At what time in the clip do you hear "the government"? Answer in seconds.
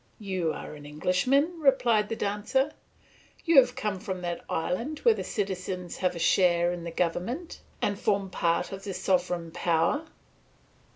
6.85-7.61